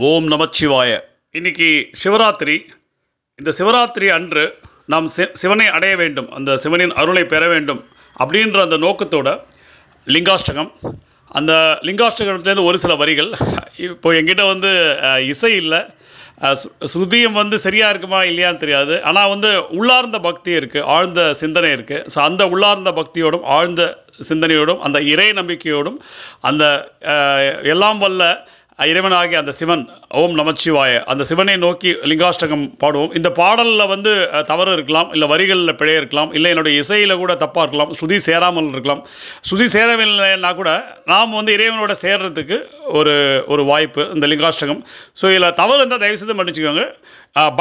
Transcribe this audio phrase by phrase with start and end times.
[0.00, 1.00] ஓம் நமச்சிவாய.
[1.30, 2.58] இன்னைக்கு சிவராத்திரி.
[3.36, 7.84] இந்த சிவராத்திரி அன்று நாம் சி- சிவனை அடைய வேண்டும் அந்த சிவனின் அருளை பெற வேண்டும்
[8.18, 9.40] அப்படின்ற அந்த நோக்கத்தோட
[10.06, 10.70] லிங்காஷ்டகம்.
[11.28, 13.32] அந்த லிங்காஷ்டகத்துலேருந்து ஒரு சில வரிகள்.
[13.76, 15.78] இப்போ எங்கிட்ட வந்து இசை இல்லை.
[16.40, 19.02] சு- ஸ்ருதியும் வந்து சரியாக இருக்குமா இல்லையான்னு தெரியாது.
[19.02, 25.00] ஆனால் வந்து உள்ளார்ந்த பக்தி இருக்குது ஆழ்ந்த சிந்தனை இருக்குது ஸோ அந்த உள்ளார்ந்த பக்தியோடும் ஆழ்ந்த சிந்தனையோடும் அந்த
[25.00, 25.96] இறை நம்பிக்கையோடும்
[26.40, 26.92] அந்த
[27.62, 28.48] எல்லாம் வல்ல
[28.86, 29.80] இறைவனாகிய அந்த சிவன்
[30.20, 30.92] ஓம் நமச்சிவாய.
[31.12, 33.12] அந்த சிவனை நோக்கி லிங்காஷ்டகம் பாடுவோம்.
[33.18, 34.12] இந்த பாடலில் வந்து
[34.50, 39.00] தவறு இருக்கலாம் இல்லை வரிகளில் பிழை இருக்கலாம் இல்லை என்னுடைய இசையில் கூட தப்பாக இருக்கலாம் ஸ்ருதி சேராமல் இருக்கலாம்.
[39.48, 40.70] ஸ்ருதி சேரவில்லைன்னா கூட
[41.12, 42.58] நாம் வந்து இறைவனோட சேர்றதுக்கு
[42.98, 43.14] ஒரு
[43.54, 44.80] ஒரு வாய்ப்பு இந்த லிங்காஷ்டகம்.
[45.20, 46.84] ஸோ இதில் தவறு இருந்தால் தயவுசெய்து மன்னிச்சுக்கோங்க.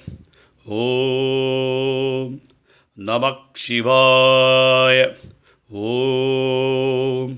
[0.69, 2.37] ॐ
[2.99, 5.15] नमः शिवाय।
[5.73, 7.37] ॐ